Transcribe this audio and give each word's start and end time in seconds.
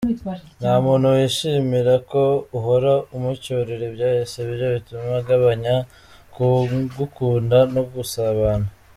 Nta 0.59 0.73
muntu 0.85 1.05
wishimira 1.15 1.93
ko 2.11 2.21
uhora 2.57 2.93
umucyurira 3.15 3.83
ibyahise, 3.89 4.37
ibyo 4.47 4.67
bituma 4.75 5.11
agabanya 5.21 5.75
ku 6.33 6.45
gukunda 6.97 7.57
no 7.73 7.83
gusabana. 7.93 8.67